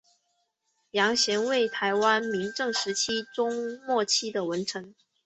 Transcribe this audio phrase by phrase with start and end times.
[0.93, 4.95] 杨贤为台湾明郑时期中末期的文臣。